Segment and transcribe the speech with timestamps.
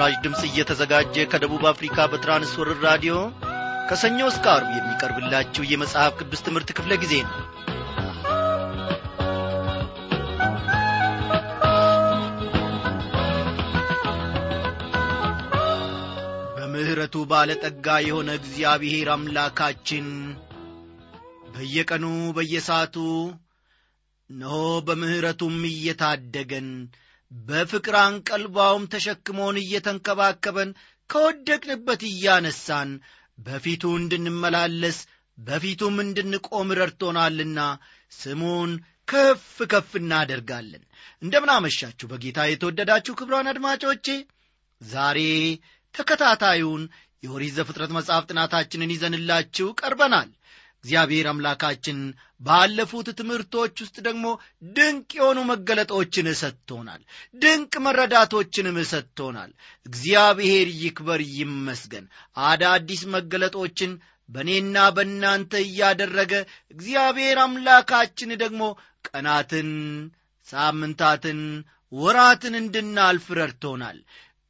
[0.00, 3.14] ይህ ምስራች ድምፅ እየተዘጋጀ ከደቡብ አፍሪካ በትራንስወርር ራዲዮ
[3.88, 7.34] ከሰኞ እስከ አርብ የሚቀርብላችሁ የመጽሐፍ ቅዱስ ትምህርት ክፍለ ጊዜ ነው።
[16.56, 20.08] በምሕረቱ ባለጠጋ የሆነ እግዚአብሔር አምላካችን
[21.52, 22.06] በየቀኑ
[22.38, 22.96] በየሰዓቱ
[24.30, 24.56] እነሆ
[24.88, 26.70] በምሕረቱም እየታደገን
[27.30, 30.70] በፍቅር አንቀልባውም ተሸክሞን እየተንከባከበን
[31.10, 32.90] ከወደቅንበት እያነሳን
[33.38, 34.98] በፊቱ እንድንመላለስ
[35.38, 37.60] በፊቱም እንድንቆም ረድቶናልና
[38.12, 38.70] ስሙን
[39.08, 40.82] ከፍ ከፍ እናደርጋለን።
[41.22, 44.06] እንደምናመሻችሁ በጌታ የተወደዳችሁ ክብሯን አድማጮቼ
[44.80, 45.20] ዛሬ
[45.94, 46.82] ተከታታዩን
[47.22, 50.28] የኦሪት ዘፍጥረት መጽሐፍ ጥናታችንን ይዘንላችሁ ቀርበናል
[50.84, 51.98] እግዚአብሔር አምላካችን
[52.40, 54.26] ባለፉት ትምህርቶች ውስጥ ደግሞ
[54.76, 57.02] ድንቅ የሆኑ መገለጦችን ሰጥቶናል።
[57.42, 59.50] ድንቅ መረዳቶችንም ሰጥቶናል።
[59.86, 62.06] እግዚአብሔር ይክበር ይመስገን።
[62.44, 63.92] አዳዲስ መገለጦችን
[64.28, 66.32] በእኔና በእናንተ እያደረገ
[66.74, 68.62] እግዚአብሔር አምላካችን ደግሞ
[69.08, 69.70] ቀናትን
[70.48, 71.40] ሳምንታትን
[71.92, 73.98] ወራትን እንድናልፍ ረድቶናል።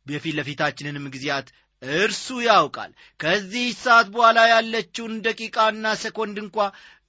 [0.07, 1.49] የፊት ለፊታችንንም ጊዜያት
[1.83, 6.57] እርሱ ያውቃል። ከዚህ ሰዓት በኋላ ያለችውን ደቂቃና ሰኮንድ እንኳ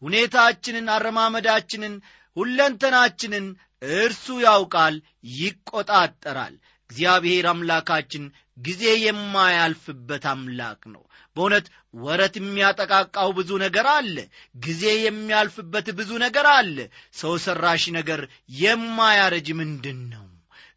[0.01, 1.95] ሁኔታችንን አረማመዳችንን
[2.37, 3.47] ሁለንተናችንን
[3.95, 4.95] እርሱ ያውቃል
[5.37, 6.55] ይቆጣጠራል።
[6.89, 8.23] እግዚአብሔር አምላካችን
[8.57, 11.03] ጊዜ የማያልፍበት አምላክ ነው።
[11.35, 11.65] በእውነት
[11.97, 14.15] ወረት የሚያጠቃቃው ብዙ ነገር አለ።
[14.57, 16.77] ጊዜ የሚያልፍበት ብዙ ነገር አለ።
[17.13, 18.21] ሰው ሰራሽ ነገር
[18.59, 20.25] የማያረጅ ምንድን ነው?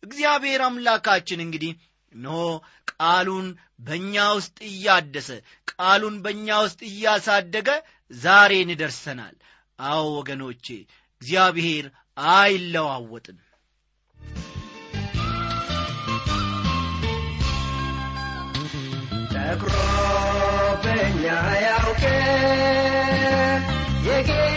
[0.02, 1.72] እግዚአብሔር አምላካችን እንግዲህ
[2.14, 2.40] እነሆ
[2.92, 3.46] ቃሉን
[3.78, 5.28] በእኛ ውስጥ እያደሰ
[5.72, 7.68] ቃሉን በእኛ ውስጥ እያሳደገ
[8.10, 9.36] ዛሬን ደርሰናል።
[9.84, 10.66] አዎ ወገኖቼ
[11.22, 11.86] እግዚአብሔር
[12.32, 13.38] አይለዋወጥም።
[19.32, 19.74] ተኩሮ
[20.84, 21.24] በኛ
[21.64, 22.02] ያውቅ
[24.06, 24.53] የጌታ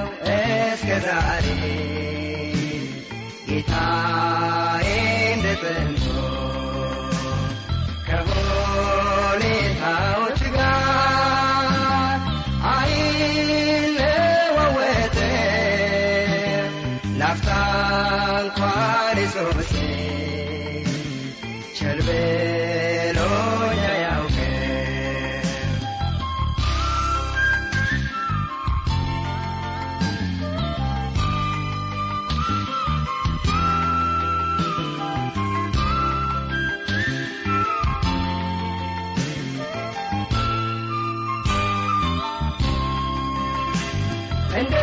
[44.60, 44.74] እንደ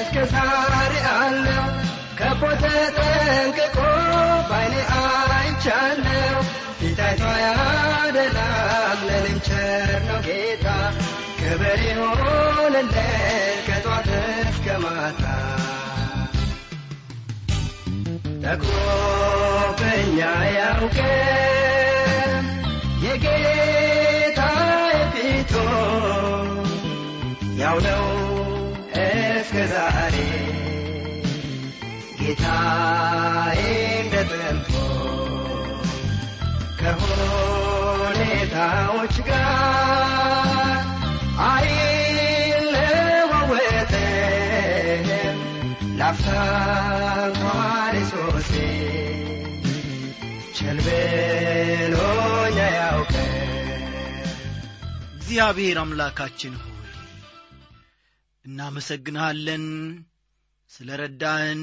[0.00, 1.64] እስከ ዛሬ አለው
[2.18, 2.64] ከቦተ
[2.96, 3.76] ጠንቅቆ
[4.50, 4.74] ባይኔ
[5.34, 6.38] አይቻለው
[6.80, 10.66] ፊታይቷ ያደላም ለኔም ቸር ነው ጌታ
[11.40, 12.96] ክብር ይሆንለት
[13.68, 14.08] ከጧት
[14.44, 15.24] እስከ ማታ
[18.44, 20.18] ተኩሮብኛ
[20.56, 22.46] ያውቅም
[23.04, 24.40] የጌታ
[25.14, 25.52] ፊቱ
[27.60, 28.04] ያው ነው
[29.00, 30.14] እስከ ዛሬ
[32.20, 33.60] ጌታዬ
[33.96, 34.70] እንደ ጥንቶ
[37.80, 38.34] ከሁኔታዎች
[39.28, 40.78] ጋር
[43.82, 45.06] አይለዋወጥም
[46.00, 46.28] ላፍታ
[47.26, 48.52] እንኳን ሶሴ
[50.58, 50.80] ቸል
[55.20, 56.79] እግዚአብሔር አምላካችን ሆይ
[58.50, 59.64] እናመሰግንሃለን
[60.70, 61.62] ስለ ረዳህን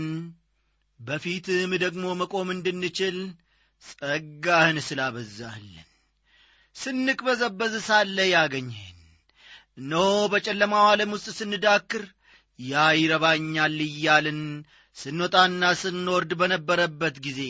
[1.00, 3.18] በፊትም ደግሞ መቆም እንድንችል
[3.84, 5.88] ጸጋህን ስላበዛህልን
[6.75, 8.94] ስንቅበዘበዝ ሳለ ያገኘህን።
[9.80, 10.04] እነሆ
[10.34, 12.04] በጨለማው ዓለም ውስጥ ስንዳክር
[12.60, 14.40] ያ ይረባኛል እያልን
[14.98, 17.42] ስንወጣና ስንወርድ በነበረበት ጊዜ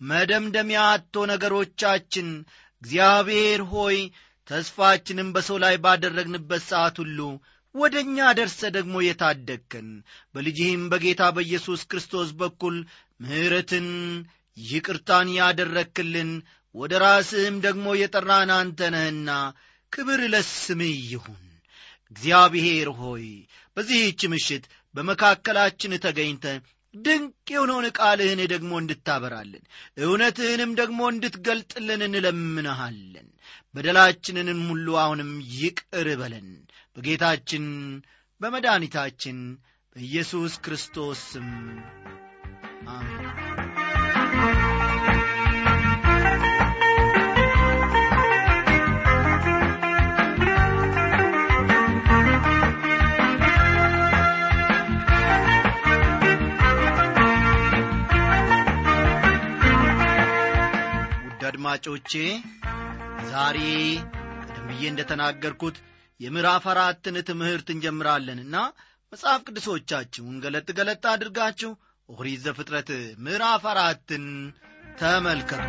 [0.00, 2.28] መደምደሚያ አቶ ነገሮቻችን
[2.82, 3.98] እግዚአብሔር ሆይ
[4.48, 7.20] ተስፋችንም በሰው ላይ ባደረግንበት ሰዓት ሁሉ
[7.74, 9.88] ወደ እኛ ደርሰ ደግሞ የታደግከን።
[10.34, 12.76] በልጅህም በጌታ በኢየሱስ ክርስቶስ በኩል
[13.20, 13.88] ምሕረትን
[14.56, 16.30] ይቅርታን ያደረክልን።
[16.74, 19.30] ወደ ራስህም ደግሞ የጠራን አንተ ነህና
[19.92, 21.44] ክብር ለስምህ ይሁን።
[22.10, 23.26] እግዚአብሔር ሆይ
[23.76, 26.44] በዚህች ምሽት በመካከላችን ተገኝተ
[27.04, 29.64] ድንቅ የሆነውን ቃልህን ደግሞ እንድታበራልን
[30.00, 33.28] እውነትህንም ደግሞ እንድትገልጥልን እንለምንሃለን።
[33.74, 36.48] በደላችንንም ሁሉ አሁንም ይቅር በለን።
[36.96, 37.66] በጌታችን
[38.40, 39.38] በመድኃኒታችን
[39.96, 41.48] በኢየሱስ ክርስቶስ ስም
[42.88, 43.47] አሜን
[61.58, 62.12] አድማጮቼ
[63.30, 63.56] ዛሬ
[64.42, 65.76] ቀደም ብዬ እንደ ተናገርኩት
[66.20, 68.56] የምዕራፍ አራትን ትምህርት እንጀምራለንና
[69.12, 71.72] መጽሐፍ ቅዱሶቻችሁን ገለጥ ገለጥ አድርጋችሁ
[72.08, 72.90] ኦሪት ዘፍጥረት
[73.24, 74.26] ምዕራፍ አራትን
[75.00, 75.66] ተመልከቱ።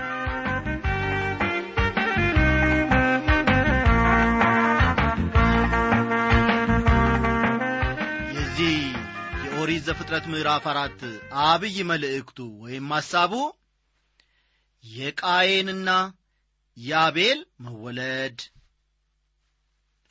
[8.36, 8.76] የዚህ
[9.44, 11.02] የኦሪት ዘፍጥረት ምዕራፍ አራት
[11.46, 13.34] አብይ መልእክቱ ወይም ሐሳቡ
[14.84, 15.90] የቃየንና
[16.78, 18.38] የአቤል መወለድ።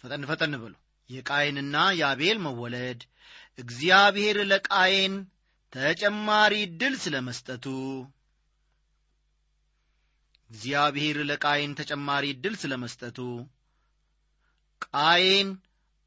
[0.04, 0.74] ፈጠን ፈጠን ብሎ
[1.10, 3.00] የቃየንና የአቤል መወለድ።
[3.58, 5.14] እግዚአብሔር ለቃየን
[5.72, 7.66] ተጨማሪ ዕድል ስለ መስጠቱ
[10.50, 13.18] እግዚአብሔር ለቃየን ተጨማሪ ዕድል ስለ መስጠቱ
[14.86, 15.48] ቃየን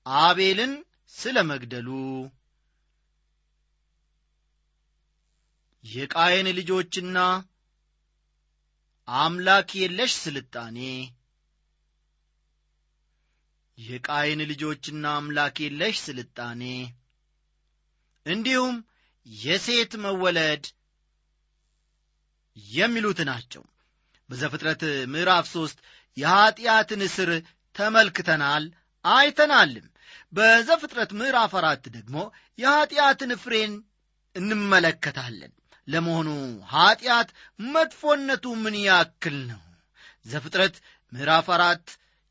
[0.06, 0.74] አቤልን
[1.14, 1.90] ስለ መግደሉ
[5.86, 7.18] የቃየን ልጆችና
[9.20, 10.78] አምላክ የለሽ ስልጣኔ።
[13.78, 16.62] የቃይን ልጆችና አምላክ የለሽ ስልጣኔ።
[18.26, 18.76] እንዲሁም
[19.26, 20.64] የሴት መወለድ
[22.74, 23.64] የሚሉት ናቸው።
[24.30, 24.82] በዘፍጥረት
[25.14, 25.78] ምዕራፍ ሦስት
[26.18, 27.30] የኀጢአትን እስር
[27.76, 28.64] ተመልክተናል
[29.06, 29.88] አይተናልም።
[30.34, 32.18] በዘፍጥረት ምዕራፍ አራት ደግሞ
[32.60, 33.74] የኀጢአትን ፍሬን
[34.36, 35.52] እንመለከታለን
[35.88, 36.30] ለመሆኑ
[36.72, 37.30] ኀጢአት
[37.68, 39.62] መጥፎነቱ ምን ያክል ነው?
[40.26, 40.76] ዘፍጥረት
[41.14, 41.86] ምዕራፍ አራት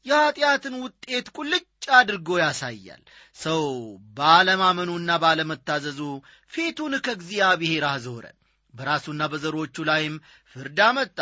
[0.06, 1.64] የኀጢአትን ውጤት ቁልጭ
[1.97, 3.02] አድርጎ ያሳያል።
[3.37, 3.64] ሰው
[4.19, 6.00] ባለማመኑና ባለመታዘዙ
[6.52, 8.25] ፊቱን ከእግዚአብሔር አዞረ።
[8.75, 10.14] በራሱና በዘሮቹ ላይም
[10.56, 11.19] ፍርድ አመጣ።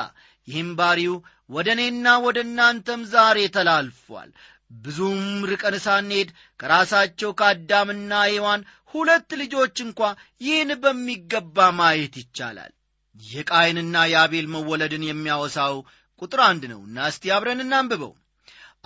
[0.48, 1.14] ይህም ባሪው
[1.50, 4.30] ወደ እኔና ወደ እናንተም ዛሬ ተላልፏል።
[4.78, 5.20] ብዙም
[5.50, 6.28] ርቀን ሳንሄድ
[6.60, 8.62] ከራሳቸው ከአዳምና ሔዋን
[8.94, 10.00] ሁለት ልጆች እንኳ
[10.40, 12.72] ይህን በሚገባ ማየት ይቻላል።
[13.20, 15.76] የቃይንና የአቤል መወለድን የሚያወሳው
[16.22, 18.12] ቁጥር አንድ ነውና እስቲ አብረን እናንብበው።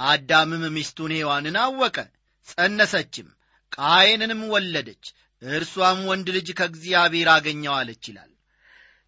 [0.09, 1.97] አዳምም ሚስቱን ሔዋንን አወቀ
[2.49, 3.29] ጸነሰችም
[3.73, 5.05] ቃየንንም ወለደች
[5.43, 8.31] እርሷም ወንድ ልጅ ከእግዚአብሔር አገኘዋለች ይላል።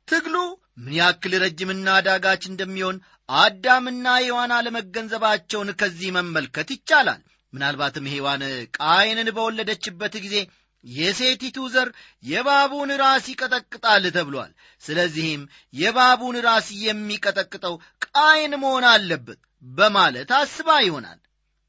[0.08, 0.36] ትግሉ
[0.78, 2.96] ምን ያክል ረጅምና ዳጋች እንደሚሆን
[3.28, 7.20] አዳምና ሔዋን አለመገንዘባቸውን ከዚህ መመልከት ይቻላል።
[7.52, 8.42] ምናልባትም ሔዋን
[8.78, 10.36] ቃየንን በወለደችበት ጊዜ
[10.84, 11.88] የሴቲቱ ዘር
[12.24, 15.42] የባቡን ራስ ይቀጠቅጣል ተብሏል። ስለዚህም
[15.74, 17.76] የባቡን ራስ የሚቀጠቅጠው
[18.06, 19.40] ቃየን መሆን አለበት
[19.72, 21.20] በማለት አስባ ይሆናል።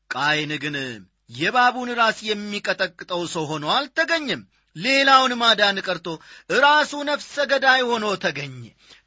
[0.09, 0.75] ቃየን ግን
[1.35, 4.43] የባቡን ራስ የሚቀጠቅጠው ሰው ሆኖ አልተገኘም።
[4.75, 6.07] ሌላውን ማዳን ቀርቶ
[6.59, 8.57] ራሱ ነፍሰ ገዳይ ሆኖ ተገኘ።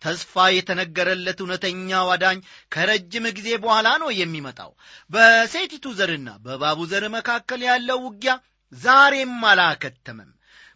[0.02, 2.38] ተስፋ የተነገረለት እውነተኛው አዳኝ
[2.72, 4.70] ከረጅም ጊዜ በኋላ ነው የሚመጣው።
[5.10, 8.34] በሴቲቱ ዘርና በባቡ ዘር መካከል ያለው ውጊያ
[8.72, 10.30] ዛሬም አላከተመም።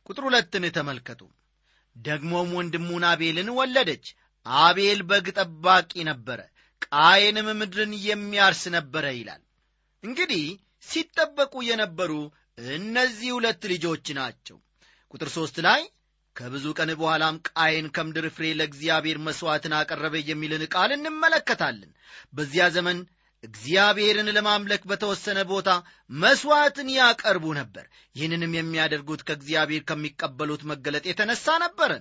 [0.07, 1.21] ቁጥር ሁለትን ተመልከቱ።
[1.97, 4.07] ደግሞም ወንድሙን አቤልን ወለደች።
[4.47, 6.41] አቤል በግ ጠባቂ ነበረ
[6.87, 9.43] ቃየንም ምድርን የሚያርስ ነበረ ይላል።
[10.03, 10.45] እንግዲህ
[10.89, 12.13] ሲጠበቁ የነበሩ
[12.73, 14.57] እነዚህ ሁለት ልጆች ናቸው።
[15.15, 15.83] ቁጥር ሦስት ላይ
[16.37, 21.91] ከብዙ ቀን በኋላም ቃየን ከምድር ፍሬ ለእግዚአብሔር መሥዋዕትን አቀረበ የሚልን ቃል እንመለከታለን።
[22.35, 22.99] በዚያ ዘመን
[23.45, 25.71] እግዚአብሔርን ለማምለክ በተወሰነ ቦታ
[26.17, 27.85] መሥዋዕትን ያቀርቡ ነበር።
[28.17, 31.93] ይህንንም የሚያደርጉት ከእግዚአብሔር ከሚቀበሉት መገለጥ የተነሳ ነበረ።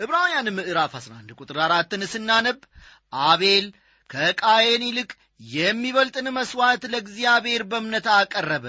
[0.00, 2.58] ዕብራውያን ምዕራፍ 11 ቁጥር አራትን ስናነብ
[3.26, 3.66] አቤል
[4.10, 5.10] ከቃየን ይልቅ
[5.54, 8.66] የሚበልጥን መሥዋዕት ለእግዚአብሔር በእምነት አቀረበ።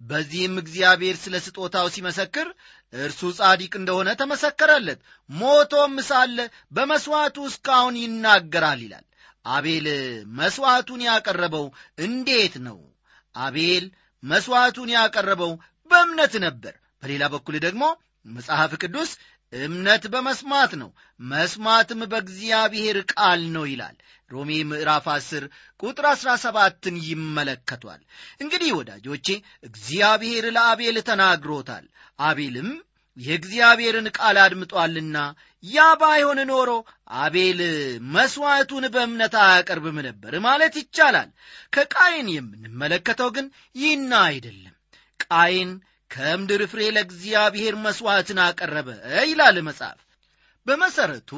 [0.00, 2.48] በዚህም እግዚአብሔር ስለ ስጦታው ሲመሰክር
[2.92, 5.00] እርሱ ጻዲቅ እንደሆነ ተመሰከረለት።
[5.30, 6.36] ሞቶም ሳለ
[6.72, 9.04] በመሥዋዕቱ እስካሁን ይናገራል ይላል
[9.44, 9.86] አቤል
[10.38, 11.66] መሥዋዕቱን ያቀረበው
[11.98, 12.78] እንዴት ነው?
[13.34, 13.84] አቤል
[14.22, 15.52] መሥዋዕቱን ያቀረበው
[15.90, 17.82] በእምነት ነበር። በሌላ በኩል ደግሞ
[18.26, 19.10] መጽሐፍ ቅዱስ
[19.52, 20.90] እምነት በመስማት ነው
[21.20, 23.96] መስማትም በእግዚአብሔር ቃል ነው ይላል።
[24.30, 25.44] ሮሜ ምዕራፍ 10
[25.82, 28.00] ቁጥር 17ን ይመለከቷል።
[28.40, 29.26] እንግዲህ ወዳጆቼ
[29.62, 31.86] እግዚአብሔር ለአቤል ተናግሮታል።
[32.20, 32.68] አቤልም
[33.18, 35.16] የእግዚአብሔርን ቃል አድምጧልና
[35.64, 36.70] ያ ባይሆን ኖሮ
[37.20, 37.60] አቤል
[38.14, 41.30] መሥዋዕቱን በእምነት አያቀርብም ነበር ማለት ይቻላል።
[41.74, 43.46] ከቃይን የምንመለከተው ግን
[43.76, 44.74] ይህና አይደለም።
[45.24, 45.70] ቃይን
[46.10, 48.88] ከምድር ፍሬ ለእግዚአብሔር መሥዋዕትን አቀረበ
[49.24, 49.98] ይላል መጽሐፍ።
[50.66, 51.30] በመሠረቱ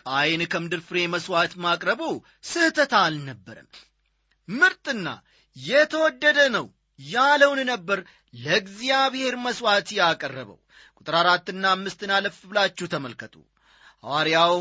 [0.00, 2.02] ቃይን ከምድር ፍሬ መሥዋዕት ማቅረቡ
[2.44, 3.68] ስህተት አልነበረም።
[4.48, 5.06] ምርጥና
[5.56, 6.66] የተወደደ ነው
[6.98, 7.98] ያለውን ነበር
[8.34, 10.58] ለእግዚአብሔር መሥዋዕት ያቀረበው
[11.06, 13.34] ቁጥር አራትና አምስትን አለፍ ብላችሁ ተመልከቱ።
[14.04, 14.54] ሐዋርያው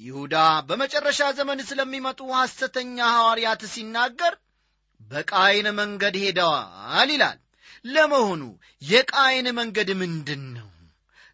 [0.00, 0.34] ይሁዳ
[0.68, 4.34] በመጨረሻ ዘመን ስለሚመጡ ሐሰተኛ ሐዋርያት ሲናገር
[5.00, 7.38] በቃይን መንገድ ሄደዋል ይላል።
[7.84, 8.42] ለመሆኑ
[8.82, 10.70] የቃይን መንገድ ምንድን ነው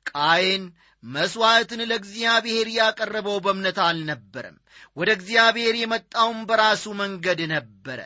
[0.07, 0.65] ቃይን
[1.03, 4.59] መሥዋዕትን ለእግዚአብሔር ያቀረበው በእምነት አልነበረም።
[4.97, 8.01] ወደ እግዚአብሔር የመጣውን በራሱ መንገድ ነበረ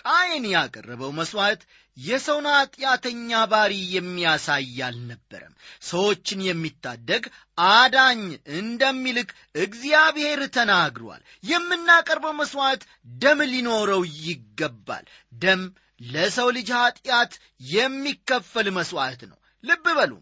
[0.00, 1.62] ቃይን ያቀረበው መሥዋዕት
[1.96, 7.24] የሰውን ኀጢአተኛ ባሪ የሚያሳይ አልነበረም። ሰዎችን የሚታደግ
[7.68, 8.20] አዳኝ
[8.58, 12.82] እንደሚልክ እግዚአብሔር ተናግሯል። የምናቀርበው መሥዋዕት
[13.16, 15.06] ደም ሊኖረው ይገባል።
[15.38, 15.62] ደም
[16.06, 17.32] ለሰው ልጅ ኀጢአት
[17.72, 20.12] የሚከፈል መሥዋዕት ነው። ልብ በሉ።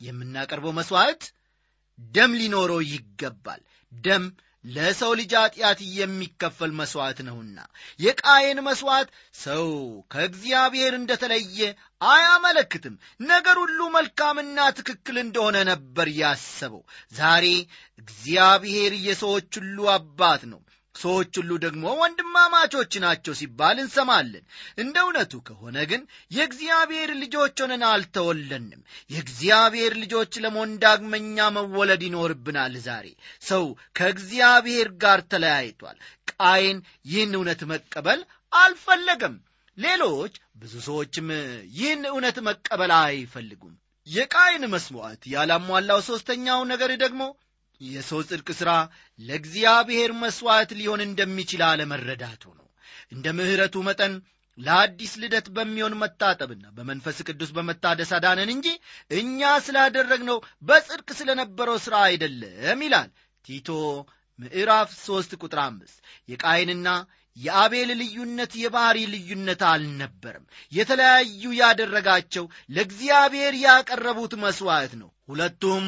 [0.00, 1.22] የምናቀርበው መሥዋዕት
[1.98, 3.60] ደም ሊኖረው ይገባል።
[3.92, 4.24] ደም
[4.66, 7.58] ለሰው ልጅ ኀጢአት የሚከፈል መሥዋዕት ነውና
[8.00, 9.08] የቃየን መሥዋዕት
[9.38, 9.66] ሰው
[10.12, 11.60] ከእግዚአብሔር እንደተለየ
[12.06, 12.94] አያመለክትም።
[13.26, 16.82] ነገር ሁሉ መልካምና ትክክል እንደሆነ ነበር ያሰበው።
[17.14, 17.46] ዛሬ
[17.98, 20.60] እግዚአብሔር የሰዎች ሁሉ አባት ነው
[20.96, 24.44] ሰዎች ሁሉ ደግሞ ወንድማማቾች ናቸው ሲባል እንሰማለን።
[24.78, 33.06] እንደ እውነቱ ከሆነ ግን የእግዚአብሔር ልጆች ሆነን አልተወለንም። የእግዚአብሔር ልጆች ለመሆን ዳግመኛ መወለድ ይኖርብናል ዛሬ።
[33.42, 33.64] ሰው
[34.00, 35.98] ከእግዚአብሔር ጋር ተለያይቷል።
[36.32, 38.22] ቃይን ይህን እውነት መቀበል
[38.52, 39.36] አልፈለገም።
[39.78, 41.26] ሌሎች ብዙ ሰዎችም
[41.74, 43.74] ይህን እውነት መቀበል አይፈልጉም።
[44.06, 47.22] የቃይን መስዋዕት ያላሟላው ሦስተኛው ነገር ደግሞ
[47.80, 48.70] የሰው ጽድቅ ሥራ
[49.18, 52.66] ለእግዚአብሔር መሥዋዕት ሊሆን እንደሚችል አለመረዳቱ ነው።
[53.12, 54.14] እንደ ምሕረቱ መጠን
[54.58, 58.68] ለአዲስ ልደት በሚሆን መታጠብና በመንፈስ ቅዱስ በመታደስ አዳነን እንጂ
[59.16, 63.10] እኛ ስላደረግነው በጽድቅ ስለ ነበረው ሥራ አይደለም ይላል
[63.44, 63.68] ቲቶ
[64.38, 66.88] ምዕራፍ ሦስት ቁጥር አምስት። የቃይንና
[67.36, 75.86] የአቤል ልዩነት የባሕሪ ልዩነት አልነበረም። የተለያዩ ያደረጋቸው ለእግዚአብሔር ያቀረቡት መሥዋዕት ነው። ሁለቱም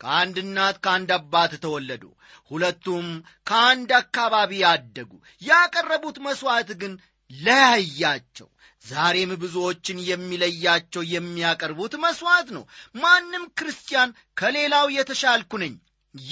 [0.00, 2.04] ከአንድ እናት ከአንድ አባት ተወለዱ።
[2.50, 3.06] ሁለቱም
[3.46, 5.10] ከአንድ አካባቢ ያደጉ
[5.42, 6.92] ያቀረቡት መሥዋዕት ግን
[7.30, 8.48] ለያያቸው።
[8.84, 12.64] ዛሬም ብዙዎችን የሚለያቸው የሚያቀርቡት መሥዋዕት ነው።
[12.96, 15.74] ማንም ክርስቲያን ከሌላው የተሻልኩ ነኝ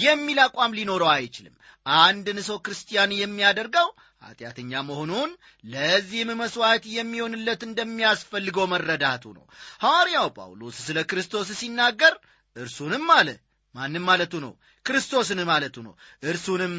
[0.00, 1.54] የሚል አቋም ሊኖረው አይችልም።
[1.86, 3.88] አንድን ሰው ክርስቲያን የሚያደርገው
[4.22, 5.30] ኀጢአተኛ መሆኑን
[5.64, 9.44] ለዚህም መሥዋዕት የሚሆንለት እንደሚያስፈልገው መረዳቱ ነው።
[9.84, 12.14] ሐዋርያው ጳውሎስ ስለ ክርስቶስ ሲናገር
[12.56, 13.28] እርሱንም አለ
[13.74, 14.52] ማንም ማለቱ ነው
[14.86, 15.94] ክርስቶስን ማለቱ ነው።
[16.24, 16.74] እርሱንም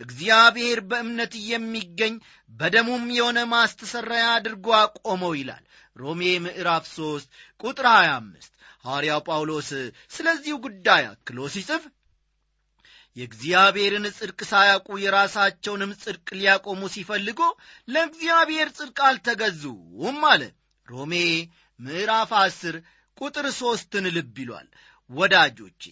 [0.00, 2.14] እግዚአብሔር በእምነት የሚገኝ
[2.50, 5.64] በደሙም የሆነ ማስተሰረያ አድርጎ አቆመው ይላል።
[5.96, 7.28] ሮሜ ምዕራፍ 3
[7.60, 8.50] ቁጥር 25
[8.84, 9.68] ሐዋርያው ጳውሎስ
[10.10, 11.84] ስለዚሁ ጉዳይ አክሎ ሲጽፍ
[13.16, 17.40] የእግዚአብሔርን ጽድቅ ሳያውቁ የራሳቸውንም ጽድቅ ሊያቆሙ ሲፈልጉ
[17.88, 20.42] ለእግዚአብሔር ጽድቅ አልተገዙም አለ።
[20.88, 21.14] ሮሜ
[21.80, 22.80] ምዕራፍ 10
[23.18, 24.68] ቁጥር ሦስትን ልብ ይሏል።
[25.10, 25.82] ወዳጆቼ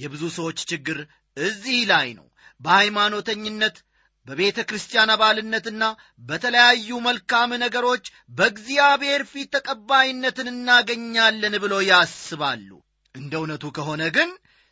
[0.00, 0.98] የብዙ ሰዎች ችግር
[1.36, 2.26] እዚህ ላይ ነው።
[2.60, 3.76] በሃይማኖተኝነት
[4.26, 5.84] በቤተ ክርስቲያን አባልነትና
[6.28, 12.70] በተለያዩ መልካም ነገሮች በእግዚአብሔር ፊት ተቀባይነትን እናገኛለን ብሎ ያስባሉ።
[13.14, 14.30] እንደ እውነቱ ከሆነ ግን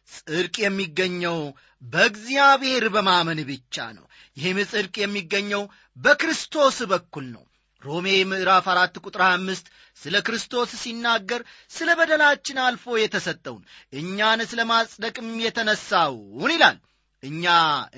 [0.08, 1.38] ጽድቅ የሚገኘው
[1.82, 4.04] በእግዚአብሔር በማመን ብቻ ነው።
[4.36, 5.62] ይህም ጽድቅ የሚገኘው
[5.96, 7.44] በክርስቶስ በኩል ነው
[7.82, 9.66] ሮሜ ምዕራፍ አራት ቁጥር አምስት
[9.96, 16.78] ስለ ክርስቶስ ሲናገር ስለ በደላችን አልፎ የተሰጠውን እኛን ስለ ማጽደቅም የተነሳውን ይላል።
[17.22, 17.44] እኛ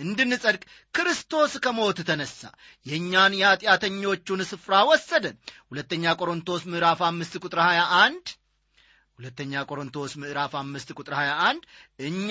[0.03, 0.63] እንድንጸድቅ
[0.95, 2.39] ክርስቶስ ከሞት ተነሣ
[2.87, 5.25] የእኛን የኀጢአተኞቹን ስፍራ ወሰደ
[5.71, 8.33] ሁለተኛ ቆሮንቶስ ምዕራፍ አምስት ቁጥር 21
[9.21, 11.65] ሁለተኛ ቆሮንቶስ ምዕራፍ አምስት ቁጥር 21
[12.01, 12.31] እኛ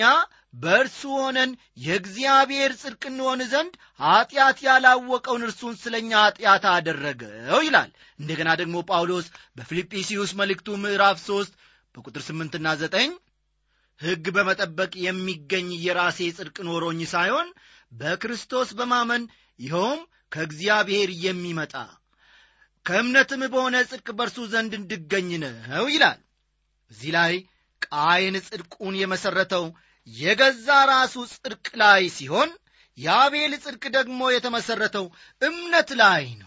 [0.54, 1.50] በእርሱ ሆነን
[1.84, 9.26] የእግዚአብሔር ጽድቅ እንሆን ዘንድ ኀጢአት ያላወቀውን እርሱን ስለ እኛ ኀጢአት አደረገው ይላል። እንደገና ደግሞ ጳውሎስ
[9.58, 11.52] በፊልጵስዩስ መልእክቱ ምዕራፍ 3
[11.94, 13.14] በቁጥር 8ና 9
[14.00, 17.48] ሕግ በመጠበቅ የሚገኝ የራሴ ጽድቅ ኖሮኝ ሳይሆን
[17.92, 19.22] በክርስቶስ በማመን
[19.58, 20.02] ይኸውም
[20.34, 21.74] ከእግዚአብሔር የሚመጣ
[22.86, 26.18] ከእምነትም በሆነ ጽድቅ በእርሱ ዘንድ እንድገኝ ነው ይላል
[26.90, 27.34] እዚህ ላይ
[27.86, 29.64] ቃይን ጽድቁን የመሠረተው
[30.08, 32.50] የገዛ ራሱ ጽድቅ ላይ ሲሆን
[32.98, 35.04] የአቤል ጽድቅ ደግሞ የተመሠረተው
[35.42, 36.46] እምነት ላይ ነው።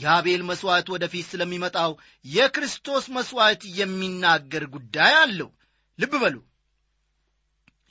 [0.00, 1.90] የአቤል መሥዋዕት ወደፊት ስለሚመጣው
[2.26, 5.50] የክርስቶስ መሥዋዕት የሚናገር ጉዳይ አለው።
[5.98, 6.36] ልብ በሉ።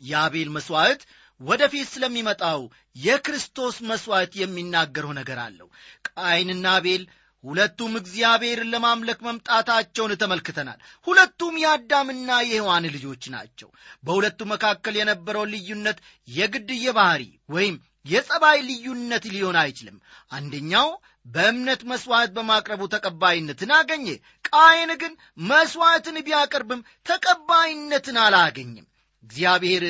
[0.01, 1.01] የአቤል መሥዋዕት
[1.41, 2.61] ወደፊት ስለሚመጣው
[2.99, 5.67] የክርስቶስ መሥዋዕት የሚናገረው ነገር አለው።
[6.09, 7.03] ቃይንና አቤል
[7.43, 13.69] ሁለቱም እግዚአብሔርን ለማምለክ መምጣታቸውን ተመልክተናል። ሁለቱም የአዳምና የሔዋን ልጆች ናቸው።
[14.03, 19.97] በሁለቱ መካከል የነበረው ልዩነት የግድ የባሕሪ ወይም የጸባይ ልዩነት ሊሆን አይችልም።
[20.31, 20.89] አንደኛው
[21.25, 24.07] በእምነት መሥዋዕት በማቅረቡ ተቀባይነትን አገኘ።
[24.49, 25.13] ቃየን ግን
[25.49, 28.85] መሥዋዕትን ቢያቀርብም ተቀባይነትን አላገኝም
[29.23, 29.83] እግዚአብሔር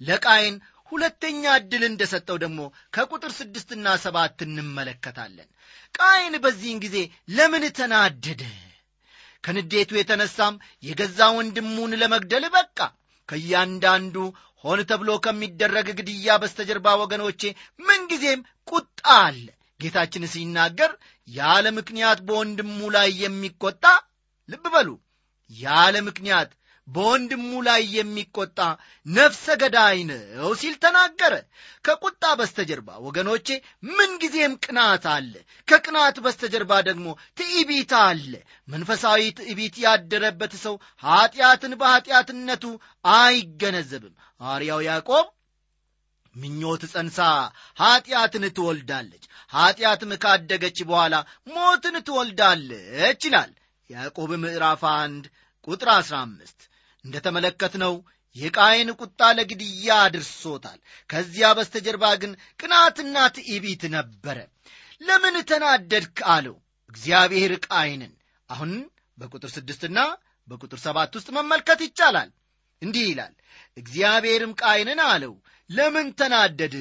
[0.00, 0.56] ለቃየን
[0.92, 2.60] ሁለተኛ ዕድል እንደሰጠው ደግሞ
[2.94, 5.48] ከቁጥር ስድስትና ሰባት እንመለከታለን።
[5.94, 6.96] ቃየን በዚህን ጊዜ
[7.30, 8.42] ለምን ተናደደ?
[9.44, 12.78] ከንዴቱ የተነሳም የገዛ ወንድሙን ለመግደል በቃ።
[13.28, 14.16] ከእያንዳንዱ
[14.64, 17.42] ሆን ተብሎ ከሚደረግ ግድያ በስተጀርባ ወገኖቼ
[17.86, 19.44] ምንጊዜም ቁጣ አለ።
[19.80, 20.92] ጌታችን ሲናገር
[21.28, 23.84] ያለ ምክንያት በወንድሙ ላይ የሚቆጣ
[24.48, 24.88] ልብ በሉ
[25.50, 26.50] ያለ ምክንያት
[26.88, 28.58] በወንድሙ ላይ የሚቆጣ
[29.06, 31.34] ነፍሰ ገዳይ ነው ሲል ተናገረ።
[31.84, 33.48] ከቁጣ በስተጀርባ ወገኖቼ
[33.90, 35.32] ምንጊዜም ቅናት አለ።
[35.68, 37.06] ከቅናት በስተጀርባ ደግሞ
[37.38, 38.32] ትዕቢት አለ።
[38.68, 42.64] መንፈሳዊ ትዕቢት ያደረበት ሰው ኀጢአትን በኀጢአትነቱ
[43.14, 45.26] አይገነዘብም። አርያው ያዕቆብ
[46.34, 47.18] ምኞት ጸንሳ
[47.78, 51.14] ኀጢአትን ትወልዳለች። ኀጢአትም ካደገች በኋላ
[51.48, 53.52] ሞትን ትወልዳለች ይላል።
[53.90, 55.24] ያዕቆብ ምዕራፍ አንድ
[55.68, 56.60] ቁጥር አሥራ አምስት
[57.04, 57.94] እንደ ተመለከትነው
[58.36, 60.78] የቃየን ቁጣ ለግድያ አድርሶታል።
[61.10, 64.38] ከዚያ በስተጀርባ ግን ቅናትና ትዕቢት ነበረ።
[65.00, 66.18] ለምን ተናደድክ?
[66.34, 66.56] አለው።
[66.90, 68.12] እግዚአብሔር ቃይንን
[68.48, 68.72] አሁን
[69.18, 69.98] በቁጥር ስድስትና
[70.48, 72.30] በቁጥር ሰባት ውስጥ መመልከት ይቻላል።
[72.82, 73.34] እንዲህ ይላል
[73.76, 75.34] እግዚአብሔርም ቃይንን አለው
[75.70, 76.74] ለምን ተናደድ?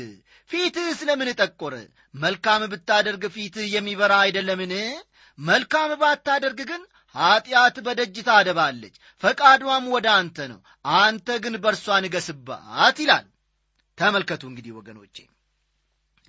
[0.49, 1.75] ፊትህ ስለምን ጠቆረ?
[2.15, 4.73] መልካም ብታደርግ ፊትህ የሚበራ አይደለምን?
[5.37, 6.81] መልካም ባታደርግ ግን
[7.15, 10.59] ኀጢአት በደጅ ታደባለች ፈቃዷም ወደ አንተ ነው።
[10.95, 13.25] አንተ ግን በእርሷ ንገስባት ይላል።
[13.97, 15.15] ተመልከቱ እንግዲህ ወገኖቼ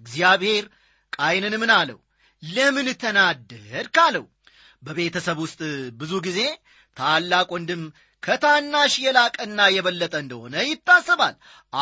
[0.01, 0.65] እግዚአብሔር
[1.13, 1.99] ቃይንን ምን አለው?
[2.43, 4.25] ለምን ተናደድክ አለው።
[4.83, 5.61] በቤተሰብ ውስጥ
[6.01, 6.41] ብዙ ጊዜ
[6.97, 7.83] ታላቅ ወንድም
[8.23, 11.35] ከታናሽ የላቀና የበለጠ እንደሆነ ይታሰባል።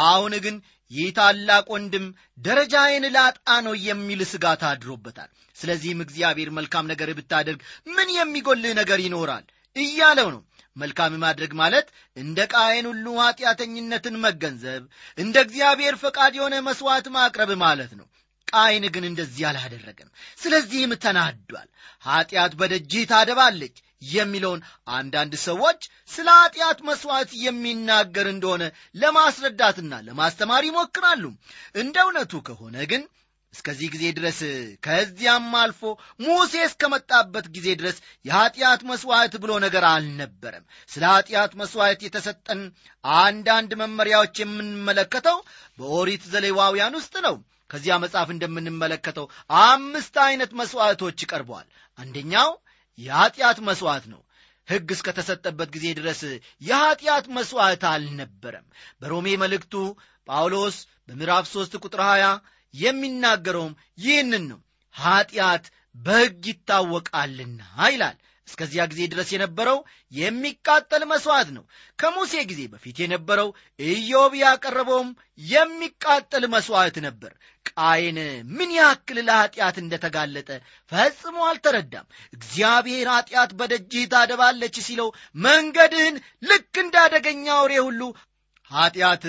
[0.04, 0.56] አሁን ግን
[0.92, 2.06] ይህ ታላቅ ወንድም
[2.38, 9.44] ደረጃዬን ላጣ ነው የሚል ስጋት አድሮበታል። ስለዚህም እግዚአብሔር መልካም ነገር ብታደርግ ምን የሚጎልህ ነገር ይኖራል?
[9.76, 10.42] እያለው ነው።
[10.76, 14.82] መልካም ማድረግ ማለት እንደ ቃየን ሁሉ ኀጢአተኝነትን መገንዘብ
[15.18, 18.06] እንደ እግዚአብሔር ፈቃድ የሆነ መሥዋዕት ማቅረብ ማለት ነው።
[18.48, 21.68] ቃይን ግን እንደዚህ አላደረገም። ስለዚህም ተናዷል።
[22.02, 23.76] ኀጢአት በደጅህ ታደባለች
[24.10, 24.60] የሚለውን
[24.92, 28.64] አንዳንድ ሰዎች ስለ ኀጢአት መሥዋዕት የሚናገር እንደሆነ
[29.02, 31.24] ለማስረዳትና ለማስተማር ይሞክራሉ።
[31.76, 33.04] እንደ እውነቱ ከሆነ ግን
[33.54, 34.38] እስከዚህ ጊዜ ድረስ
[34.84, 35.80] ከዚያም አልፎ
[36.22, 42.60] ሙሴ እስከመጣበት ጊዜ ድረስ የኀጢአት መሥዋዕት ብሎ ነገር አልነበረም። ስለ ኀጢአት መሥዋዕት የተሰጠን
[43.04, 45.38] አንዳንድ መመሪያዎች የምንመለከተው
[45.78, 47.36] በኦሪት ዘሌዋውያን ውስጥ ነው።
[47.70, 49.26] ከዚያ መጽሐፍ እንደምንመለከተው
[49.62, 52.50] አምስት ዐይነት መሥዋዕቶች ቀርበዋል። አንደኛው
[52.98, 54.20] የኀጢአት መሥዋዕት ነው።
[54.68, 56.20] ሕግ እስከተሰጠበት ጊዜ ድረስ
[56.62, 58.66] የኀጢአት መሥዋዕት አልነበረም።
[59.00, 59.74] በሮሜ መልእክቱ
[60.28, 60.76] ጳውሎስ
[61.08, 62.32] በምዕራፍ ሦስት ቁጥር 20
[62.74, 64.60] የሚናገረውም ይህንን ነው።
[64.94, 65.64] ኀጢአት
[65.96, 69.78] በሕግ ይታወቃልና ይላል። እስከዚያ ጊዜ ድረስ የነበረው
[70.12, 71.64] የሚቃጠል መሥዋዕት ነው።
[71.98, 73.48] ከሙሴ ጊዜ በፊት የነበረው
[73.88, 75.10] ኢዮብ ያቀረበውም
[75.48, 77.32] የሚቃጠል መሥዋዕት ነበር።
[77.70, 78.18] ቃየን
[78.52, 80.48] ምን ያክል ለኀጢአት እንደተጋለጠ
[80.92, 85.08] ፈጽሞ አልተረዳም። እግዚአብሔር ኀጢአት በደጅህ ታደባለች ሲለው
[85.44, 88.02] መንገድህን ልክ እንዳደገኛ አውሬ ሁሉ
[88.70, 89.24] ኀጢአት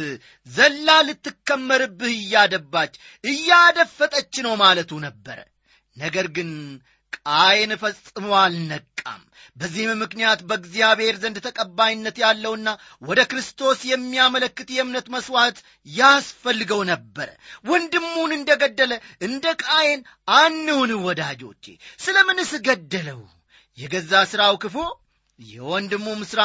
[0.48, 5.40] ዘላ ልትከመርብህ እያደባች እያደፈጠች ነው ማለቱ ነበረ
[5.98, 6.50] ነገር ግን
[7.18, 9.22] ቃየን ፈጽሞ አልነቃም።
[9.58, 12.70] በዚህም ምክንያት በእግዚአብሔር ዘንድ ተቀባይነት ያለውና
[13.02, 15.58] ወደ ክርስቶስ የሚያመለክት የእምነት መሥዋዕት
[15.94, 17.28] ያስፈልገው ነበረ
[17.66, 18.94] ወንድሙን እንደ ገደለ
[19.28, 20.02] እንደ ቃየን
[20.38, 21.66] አንሁን ወዳጆቼ
[22.00, 23.22] ስለ ምንስ ገደለው?
[23.78, 24.76] የገዛ ሥራው ክፉ
[25.40, 26.42] የወንድሙም ሥራ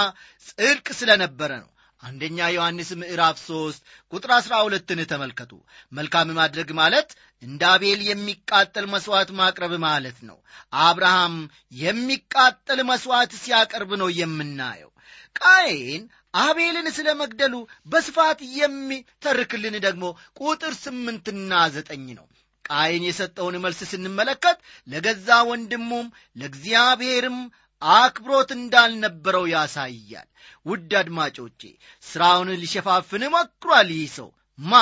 [0.46, 1.70] ጽድቅ ስለ ነበረ ነው
[2.02, 3.78] አንደኛ ዮሐንስ ምዕራፍ 3
[4.12, 5.52] ቁጥር 12ን ተመልከቱ።
[5.92, 7.08] መልካም ማድረግ ማለት
[7.42, 10.38] እንደ አቤል የሚቃጠል መሥዋዕት ማቅረብ ማለት ነው።
[10.82, 11.34] አብርሃም
[11.82, 14.92] የሚቃጠል መሥዋዕት ሲያቀርብ ነው የምናየው።
[15.40, 16.04] ቃየን
[16.38, 17.54] አቤልን ስለ መግደሉ
[17.88, 20.04] በስፋት የሚተርክልን ደግሞ
[20.40, 22.26] ቁጥር ስምንትና ዘጠኝ ነው።
[22.64, 24.58] ቃየን የሰጠውን መልስ ስንመለከት
[24.88, 26.06] ለገዛ ወንድሙም
[26.37, 27.38] ለእግዚአብሔርም
[27.82, 30.28] አክብሮት እንዳልነበረው ያሳያል።
[30.66, 31.60] ውድ አድማጮቼ
[32.04, 34.80] ሥራውን ሊሸፋፍን ሞክሯል ይህ ሰው። ማ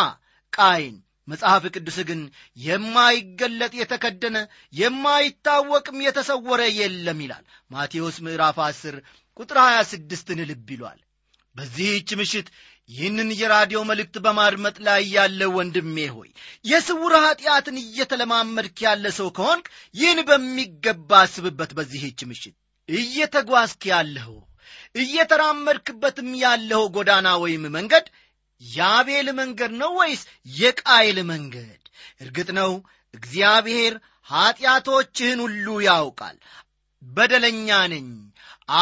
[0.52, 0.96] ቃይን
[1.28, 2.20] መጽሐፍ ቅዱስ ግን
[2.58, 4.36] የማይገለጥ የተከደነ
[4.80, 9.00] የማይታወቅም የተሰወረ የለም ይላል። ማቴዎስ ምዕራፍ 10
[9.36, 11.00] ቁጥር 26ን ልብ ይሏል።
[11.56, 12.48] በዚህች ምሽት
[12.90, 16.28] ይህንን የራዲዮ መልእክት በማድመጥ ላይ ያለ ወንድሜ ሆይ
[16.64, 22.56] የስውር ኀጢአትን እየተለማመድክ ያለ ሰው ከሆንክ ይህን በሚገባ አስብበት በዚህች ምሽት
[22.88, 24.36] እየተጓዝክ ያለኸው
[24.96, 28.06] እየተራመድክበትም ያለኸው ጎዳና ወይም መንገድ
[28.62, 30.22] የአቤል መንገድ ነው ወይስ
[30.56, 31.80] የቃይል መንገድ?
[32.20, 32.70] እርግጥ ነው
[33.14, 33.94] እግዚአብሔር
[34.28, 36.36] ኀጢአቶችህን ሁሉ ያውቃል።
[37.02, 38.08] በደለኛ ነኝ።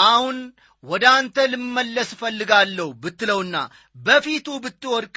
[0.01, 0.37] አሁን
[0.85, 3.57] ወደ አንተ ልመለስ እፈልጋለሁ ብትለውና
[3.97, 5.15] በፊቱ ብትወድቅ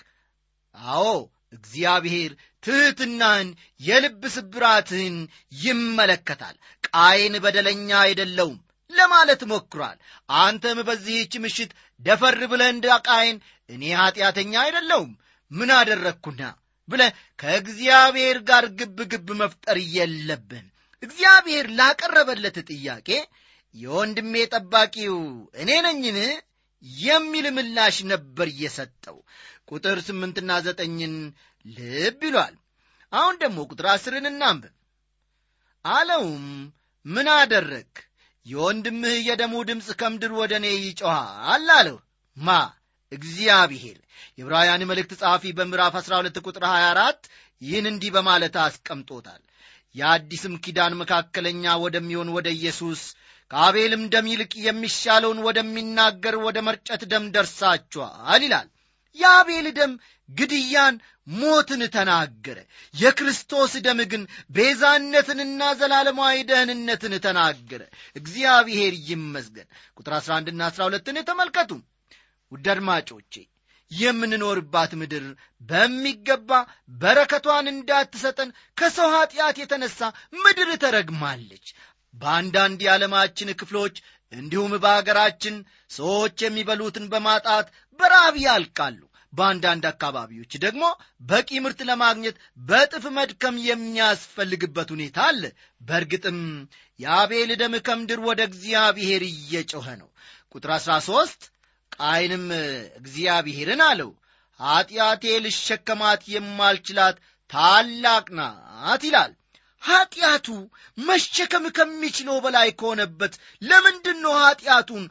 [0.76, 1.08] አዎ
[1.54, 2.32] እግዚአብሔር
[2.64, 3.50] ትሕትናህን
[3.82, 5.18] የልብ ስብራትህን
[5.62, 6.56] ይመለከታል።
[6.88, 8.58] ቃይን በደለኛ አይደለውም
[8.98, 9.98] ለማለት ሞክሯል።
[10.38, 12.86] አንተም በዚህች ምሽት ደፈር ብለህ እንደ
[13.70, 15.12] እኔ ኀጢአተኛ አይደለውም
[15.52, 16.42] ምን አደረግኩና?
[16.90, 17.02] ብለ
[17.40, 20.66] ከእግዚአብሔር ጋር ግብ ግብ መፍጠር የለብን።
[21.04, 23.10] እግዚአብሔር ላቀረበለት ጥያቄ
[23.76, 25.18] የወንድሜ ጠባቂው
[25.56, 26.18] እኔ ነኝን?
[27.00, 29.18] የሚል ምላሽ ነበር የሰጠው።
[29.70, 31.16] ቁጥር ስምንትና ዘጠኝን
[31.66, 32.56] ልብ ይሏል።
[33.14, 34.74] አሁን ደግሞ ቁጥር አስርን እናንብብ።
[35.86, 36.46] አለውም
[37.06, 37.92] ምን አደረግ
[38.48, 41.98] የወንድምህ የደሙ ድምፅ ከምድር ወደ እኔ ይጮኋል አለው።
[42.38, 42.50] ማ?
[43.12, 43.98] እግዚአብሔር።
[44.38, 47.30] የዕብራውያን መልእክት ጸሐፊ በምዕራፍ 12 ቁጥር 24
[47.62, 49.42] ይህን እንዲህ በማለት አስቀምጦታል።
[49.96, 53.02] የአዲስም ኪዳን መካከለኛ ወደሚሆን ወደ ኢየሱስ
[53.52, 58.68] ከአቤልም ደም ይልቅ የሚሻለውን ወደሚናገር ወደ መርጨት ደም ደርሳችኋል ይላል
[59.18, 59.92] የአቤል ደም
[60.30, 60.96] ግድያን
[61.34, 62.58] ሞትን ተናገረ።
[62.94, 67.82] የክርስቶስ ደም ግን ቤዛነትንና ዘላለማዊ ደህንነትን ተናገረ።
[68.16, 71.72] እግዚአብሔር ይመስገን። ቁጥር 11ና 12ን ተመልከቱ።
[72.52, 73.34] ውድ አድማጮቼ
[73.92, 75.26] የምንኖርባት ምድር
[75.62, 76.50] በሚገባ
[77.02, 80.00] በረከቷን እንዳትሰጠን ከሰው ኀጢአት የተነሳ
[80.38, 81.68] ምድር ተረግማለች።
[82.14, 83.96] በአንዳንድ የዓለማችን ክፍሎች
[84.34, 85.56] እንዲሁም በአገራችን
[85.92, 87.68] ሰዎች የሚበሉትን በማጣት
[88.00, 89.00] በራብ ያልቃሉ።
[89.34, 90.84] በአንዳንድ አካባቢዎች ደግሞ
[91.30, 95.44] በቂ ምርት ለማግኘት በጥፍ መድከም የሚያስፈልግበት ሁኔታ አለ።
[95.82, 96.40] በእርግጥም
[97.00, 100.10] የአቤል ደም ከምድር ወደ እግዚአብሔር እየጮኸ ነው።
[100.56, 101.50] ቁጥር 13
[101.98, 102.46] ቃይንም
[103.00, 104.12] እግዚአብሔርን አለው
[104.60, 107.18] ኀጢአቴ ልሸከማት የማልችላት
[107.50, 109.34] ታላቅ ናት ይላል
[109.88, 110.48] ኀጢአቱ
[110.98, 115.04] መሸከም ከሚችለው በላይ ከሆነበት ለምንድን ነው ኀጢአቱን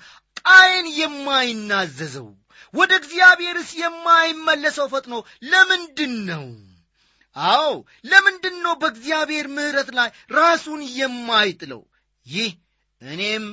[0.42, 2.28] ቃየን የማይናዘዘው?
[2.74, 5.14] ወደ እግዚአብሔርስ የማይመለሰው ፈጥኖ
[5.50, 6.46] ለምንድን ነው
[7.36, 7.70] አዎ
[8.10, 11.82] ለምንድን ነው በእግዚአብሔር ምሕረት ላይ ራሱን የማይጥለው?
[12.26, 12.52] ይህ
[13.00, 13.46] እኔም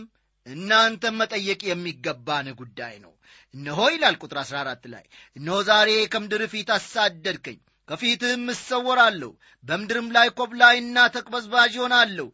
[0.45, 3.11] እናንተም መጠየቅ የሚገባን ጉዳይ ነው።
[3.53, 5.03] እነሆ ይላል ቁጥር 14 ላይ
[5.35, 9.31] እነሆ ዛሬ ከምድር ፊት አሳደድከኝ ከፊትህም እሰወራለሁ
[9.63, 12.27] በምድርም ላይ ኮብላይና ተቅበዝባዥ ይሆናለሁ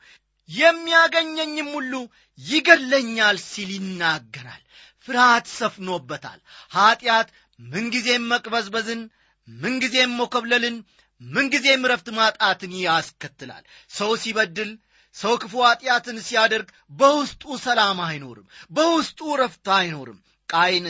[0.50, 1.94] የሚያገኘኝም ሁሉ
[2.40, 4.64] ይገለኛል ሲል ይናገራል።
[5.08, 6.40] ፍርሃት ሰፍኖበታል።
[6.76, 7.28] ኀጢአት
[7.60, 9.02] ምንጊዜም መቅበዝበዝን
[9.48, 10.78] ምንጊዜም መኮብለልን
[11.22, 14.72] ምንጊዜም ረፍት ማጣትን ያስከትላል። ሰው ሲበድል
[15.16, 20.88] ሰው ክፉ ኀጢአትን ሲያደርግ በውስጡ ሰላም አይኖርም በውስጡ ረፍት አይኖርም ቃይን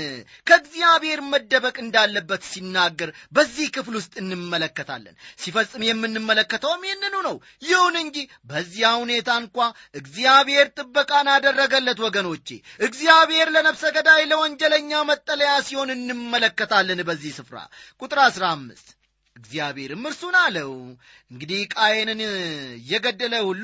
[0.47, 8.17] ከእግዚአብሔር መደበቅ እንዳለበት ሲናገር በዚህ ክፍል ውስጥ እንመለከታለን። ሲፈጽም የምንመለከተውም ይህንኑ ነው። ይሁን እንጂ
[8.49, 9.57] በዚያ ሁኔታ እንኳ
[10.01, 12.47] እግዚአብሔር ጥበቃን አደረገለት ወገኖቼ።
[12.87, 17.57] እግዚአብሔር ለነፍሰ ገዳይ ለወንጀለኛ መጠለያ ሲሆን እንመለከታለን በዚህ ስፍራ።
[18.01, 18.87] ቁጥር አሥራ አምስት
[19.39, 20.71] እግዚአብሔርም እርሱን አለው።
[21.31, 22.21] እንግዲህ ቃየንን
[22.89, 23.63] የገደለ ሁሉ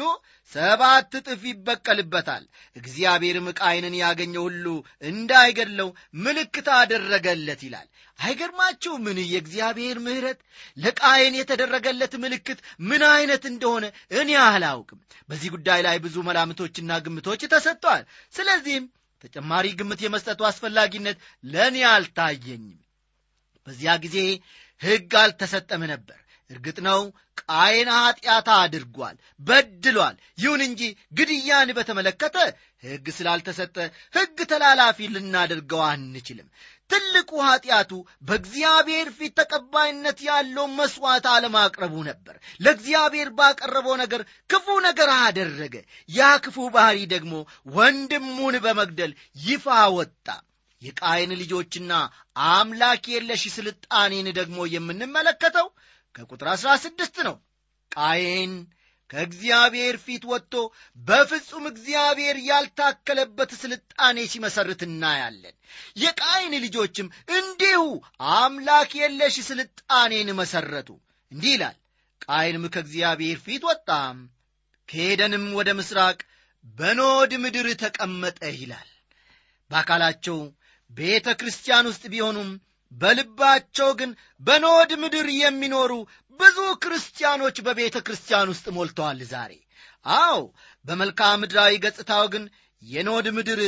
[0.51, 2.43] ሰባት እጥፍ ይበቀልበታል።
[2.75, 4.65] እግዚአብሔርም ቃየንን ያገኘ ሁሉ
[5.09, 5.89] እንዳይገድለው
[6.23, 7.87] ምልክት አደረገለት ይላል።
[8.19, 10.39] አይገርማችሁ ምን የእግዚአብሔር ምሕረት
[10.77, 12.59] ለቃየን የተደረገለት ምልክት
[12.89, 13.85] ምን አይነት እንደሆነ
[14.19, 18.85] እኔ አላውቅም። በዚህ ጉዳይ ላይ ብዙ መላምቶችና ግምቶች ተሰጥተዋል ስለዚህም
[19.23, 22.79] ተጨማሪ ግምት የመስጠቱ አስፈላጊነት ለእኔ አልታየኝም
[23.67, 24.17] በዚያ ጊዜ
[24.81, 26.99] ሕግ አልተሰጠም ነበር። እርግጥ ነው
[27.41, 30.81] ቃየን ኀጢአት አድርጓል በድሏል። ይሁን እንጂ
[31.17, 32.35] ግድያን በተመለከተ
[32.85, 33.75] ሕግ ስላልተሰጠ
[34.13, 36.47] ሕግ ተላላፊ ልናደርገው አንችልም።
[36.89, 37.91] ትልቁ ኀጢአቱ
[38.27, 45.75] በእግዚአብሔር ፊት ተቀባይነት ያለው መሥዋዕት አለማቅረቡ ነበር። ለእግዚአብሔር ባቀረበው ነገር ክፉ ነገር አደረገ።
[46.09, 47.33] ያ ክፉ ባሕሪ ደግሞ
[47.75, 49.13] ወንድሙን በመግደል
[49.45, 49.65] ይፋ
[49.97, 50.27] ወጣ
[50.85, 51.91] የቃየን ልጆችና
[52.49, 55.67] አምላክ የለሽ ስልጣኔን ደግሞ የምንመለከተው
[56.15, 57.35] ከቁጥር አሥራ ስድስት ነው።
[57.91, 58.53] ቃየን
[59.09, 60.53] ከእግዚአብሔር ፊት ወጥቶ
[60.99, 65.55] በፍጹም እግዚአብሔር ያልታከለበት ስልጣኔ ሲመሰርት እናያለን።
[65.97, 67.81] የቃይን ልጆችም እንዲሁ
[68.35, 70.89] አምላክ የለሽ ስልጣኔን መሰረቱ።
[71.31, 71.77] እንዲህ ይላል
[72.25, 74.17] ቃይንም ከእግዚአብሔር ፊት ወጣም
[74.89, 76.17] ከሄደንም ወደ ምስራቅ
[76.75, 78.89] በኖድ ምድር ተቀመጠ ይላል።
[79.71, 80.37] በአካላቸው
[80.91, 82.49] ቤተ ክርስቲያን ውስጥ ቢሆኑም
[82.91, 85.91] በልባቸው ግን በኖድ ምድር የሚኖሩ
[86.39, 89.51] ብዙ ክርስቲያኖች በቤተ ክርስቲያን ውስጥ ሞልተዋል ዛሬ።
[90.15, 90.37] አዎ
[90.85, 92.43] በመልክዓ ምድራዊ ገጽታው ግን
[92.81, 93.59] የኖድ ምድር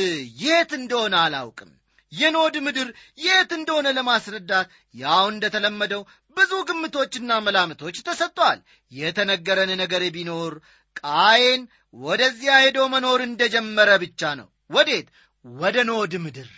[0.42, 1.70] የት እንደሆነ አላውቅም።
[2.12, 6.02] የኖድ ምድር የት እንደሆነ ለማስረዳት ያው እንደተለመደው
[6.36, 8.60] ብዙ ግምቶችና መላምቶች ተሰጥተዋል
[8.92, 10.54] የተነገረን ነገር ቢኖር
[11.00, 11.62] ቃየን
[12.00, 15.06] ወደዚያ ሄዶ መኖር እንደጀመረ ብቻ ነው። ወዴት?
[15.44, 16.48] ወደ ኖድ ምድር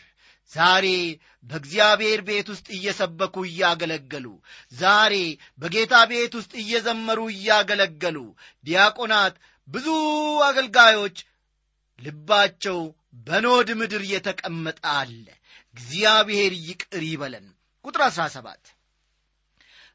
[0.55, 0.87] ዛሬ
[1.51, 4.27] በእግዚአብሔር ቤት ውስጥ እየሰበኩ እያገለገሉ
[4.75, 5.15] ዛሬ
[5.61, 8.19] በጌታ ቤት ውስጥ እየዘመሩ እያገለገሉ
[8.65, 9.37] ዲያቆናት
[9.69, 9.87] ብዙ
[10.49, 11.19] አገልጋዮች
[11.99, 12.79] ልባቸው
[13.27, 15.27] በኖድ ምድር የተቀመጠ አለ።
[15.75, 17.47] እግዚአብሔር ይቅር ይበለን።
[17.85, 18.71] ቁጥር 17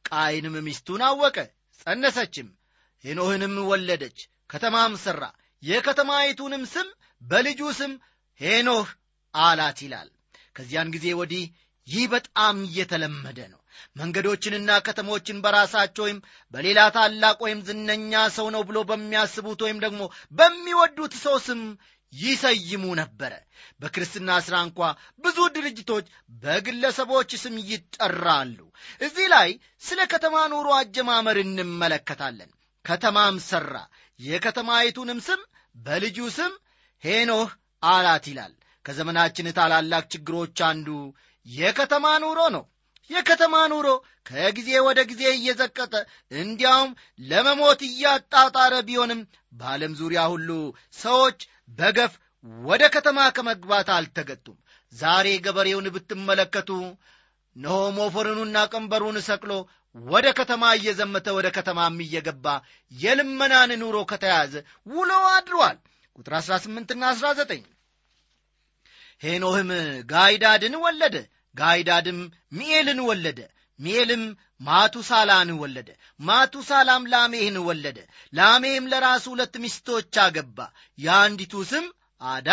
[0.10, 1.38] ቃይንም ሚስቱን አወቀ
[1.80, 2.50] ጸነሰችም
[3.04, 5.24] ሄኖህንም ወለደች ከተማም ሠራ
[5.64, 6.88] የከተማይቱንም ስም
[7.22, 7.94] በልጁ ስም
[8.42, 8.88] ሄኖህ
[9.34, 10.10] አላት ይላል
[10.56, 11.46] ከዚያን ጊዜ ወዲህ
[11.88, 13.60] ይህ በጣም እየተለመደ ነው።
[14.00, 16.20] መንገዶችንና ከተሞችን በራሳቸው ወይም
[16.54, 20.02] በሌላ ታላቅ ወይም ዝነኛ ሰው ነው ብሎ በሚያስቡት ወይም ደግሞ
[20.38, 21.62] በሚወዱት ሰው ስም
[22.14, 23.34] ይሰይሙ ነበረ።
[23.82, 24.80] በክርስትና ሥራ እንኳ
[25.20, 26.06] ብዙ ድርጅቶች
[26.44, 28.58] በግለሰቦች ስም ይጠራሉ።
[29.02, 29.50] እዚህ ላይ
[29.84, 32.52] ስለ ከተማ ኑሮ አጀማመር እንመለከታለን።
[32.86, 33.76] ከተማም ሠራ
[34.20, 35.42] የከተማይቱንም ስም
[35.78, 36.54] በልጁ ስም
[37.04, 37.50] ሄኖህ
[37.84, 38.54] አላት ይላል
[38.86, 40.88] ከዘመናችን ታላላቅ ችግሮች አንዱ
[41.46, 42.64] የከተማ ኑሮ ነው።
[43.10, 43.88] የከተማ ኑሮ
[44.30, 45.94] ከጊዜ ወደ ጊዜ እየዘቀጠ
[46.36, 49.20] እንዲያውም ለመሞት እያጣጣረ ቢሆንም
[49.54, 50.50] በዓለም ዙሪያ ሁሉ
[50.98, 51.40] ሰዎች
[51.78, 52.14] በገፍ
[52.64, 54.58] ወደ ከተማ ከመግባት አልተገጡም።
[54.94, 56.70] ዛሬ ገበሬውን ብትመለከቱ
[57.56, 59.52] ነሆ ሞፈሩንና ቀንበሩን ሰቅሎ
[59.96, 62.46] ወደ ከተማ እየዘመተ ወደ ከተማም እየገባ
[62.92, 64.54] የልመናን ኑሮ ከተያዘ
[64.88, 65.78] ውሎ አድሯል።
[66.18, 67.64] ቁጥር 18ና 19
[69.22, 69.70] ሄኖህም
[70.12, 71.16] ጋይዳድን ወለደ
[71.56, 72.20] ጋይዳድም
[72.58, 73.40] ሚኤልን ወለደ
[73.80, 74.24] ሚኤልም
[74.62, 77.98] ማቱሳላን ወለደ ማቱሳላም ላሜህን ወለደ።
[78.34, 80.58] ላሜህም ለራሱ ሁለት ሚስቶች አገባ
[80.98, 81.86] የአንዲቱ ስም
[82.22, 82.50] አዳ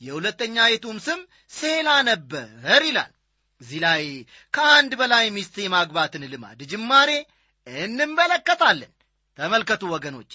[0.00, 2.48] የሁለተኛይቱም ስም ሴላ ነበር
[2.86, 3.12] ይላል።
[3.60, 4.02] እዚህ ላይ
[4.54, 7.10] ከአንድ በላይ ሚስት የማግባትን ልማድ ጅማሬ
[7.66, 8.92] እንመለከታለን።
[9.38, 10.32] ተመልከቱ ወገኖቼ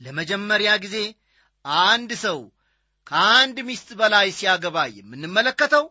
[0.00, 0.96] ለመጀመሪያ ጊዜ
[1.84, 2.38] አንድ ሰው
[3.06, 5.84] ከአንድ ሚስት በላይ ሲያገባ የምንመለከተው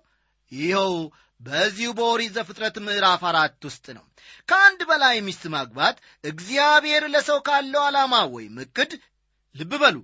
[0.52, 0.94] ይኸው
[1.42, 4.04] በዚሁ በኦሪት ዘፍጥረት ምዕራፍ አራት ውስጥ ነው።
[4.50, 8.92] ከአንድ በላይ ሚስት ማግባት እግዚአብሔር ለሰው ካለው ዓላማ ወይም እቅድ
[9.56, 9.98] ልብ በሉ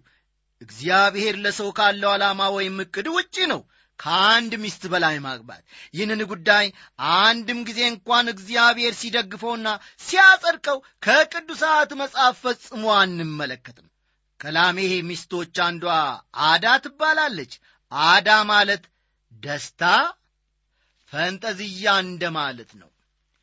[0.61, 3.61] እግዚአብሔር ለሰው ካለው ዓላማ ወይም እቅድ ውጪ ነው
[3.99, 6.65] ከአንድ ሚስት በላይ ማግባት። ይህንን ጉዳይ
[7.17, 9.67] አንድም ጊዜ እንኳን እግዚአብሔር ሲደግፈውና
[10.05, 13.87] ሲያጸድቀው ከቅዱሳት መጽሐፍ ፈጽሞ አንመለከትም
[14.41, 15.85] ከላሜሄ ሚስቶች አንዷ
[16.45, 17.53] አዳ ትባላለች።
[17.91, 18.83] አዳ ማለት
[19.43, 19.83] ደስታ
[21.13, 22.89] ፈንጠዝያ እንደ ማለት ነው።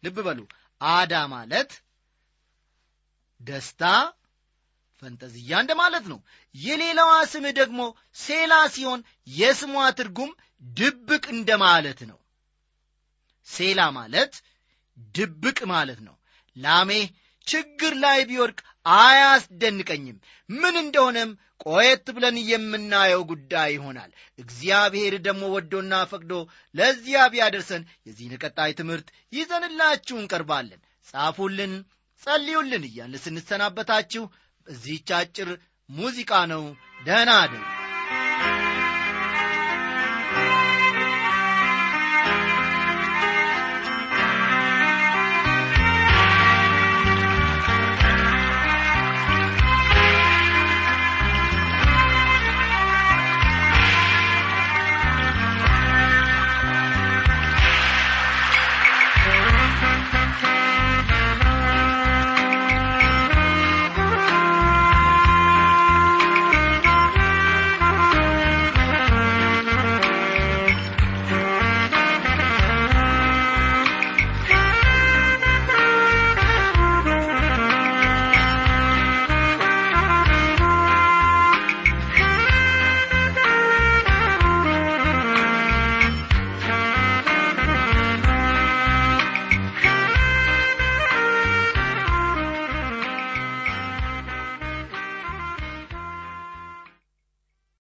[0.03, 0.41] ልብ በሉ።
[0.81, 1.71] አዳ ማለት
[3.41, 3.83] ደስታ
[5.03, 6.19] ፈንጠዝያ እንደ ማለት ነው።
[6.55, 7.81] የሌላዋ ስም ደግሞ
[8.19, 9.01] ሴላ ሲሆን
[9.33, 10.31] የስሟ ትርጉም
[10.63, 12.19] ድብቅ እንደ ማለት ነው።
[13.49, 14.33] ሴላ ማለት
[15.15, 16.17] ድብቅ ማለት ነው።
[16.57, 16.91] ላሜ
[17.47, 20.19] ችግር ላይ ቢወድቅ አያስደንቀኝም።
[20.51, 21.31] ምን እንደሆነም
[21.65, 26.33] ቆየት ብለን የምናየው ጉዳይ ይሆናል። እግዚአብሔር ደግሞ ወዶና ፈቅዶ
[26.75, 31.75] ለዚያ ቢያደርሰን የዚህን ቀጣይ ትምህርት ይዘንላችሁ እንቀርባለን። ጻፉልን
[32.23, 34.25] ጸልዩልን እያልን ስንሰናበታችሁ
[34.67, 35.51] በዚህች አጭር
[35.91, 36.65] ሙዚቃ ነው።
[37.07, 37.63] ደህና አደሩ